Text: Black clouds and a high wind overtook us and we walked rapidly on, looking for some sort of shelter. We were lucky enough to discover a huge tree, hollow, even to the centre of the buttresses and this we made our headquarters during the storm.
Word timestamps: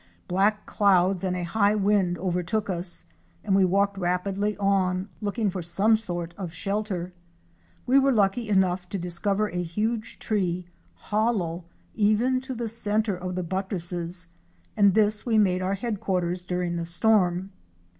Black 0.27 0.65
clouds 0.65 1.23
and 1.23 1.35
a 1.37 1.43
high 1.43 1.75
wind 1.75 2.17
overtook 2.17 2.71
us 2.71 3.05
and 3.43 3.55
we 3.55 3.63
walked 3.63 3.99
rapidly 3.99 4.57
on, 4.57 5.09
looking 5.21 5.51
for 5.51 5.61
some 5.61 5.95
sort 5.95 6.33
of 6.39 6.51
shelter. 6.51 7.13
We 7.85 7.99
were 7.99 8.11
lucky 8.11 8.49
enough 8.49 8.89
to 8.89 8.97
discover 8.97 9.49
a 9.49 9.61
huge 9.61 10.17
tree, 10.17 10.65
hollow, 10.95 11.65
even 11.93 12.41
to 12.41 12.55
the 12.55 12.67
centre 12.67 13.15
of 13.15 13.35
the 13.35 13.43
buttresses 13.43 14.29
and 14.75 14.95
this 14.95 15.23
we 15.23 15.37
made 15.37 15.61
our 15.61 15.75
headquarters 15.75 16.45
during 16.45 16.77
the 16.77 16.85
storm. 16.85 17.51